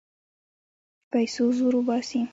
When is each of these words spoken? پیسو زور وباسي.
پیسو 1.11 1.45
زور 1.57 1.73
وباسي. 1.77 2.21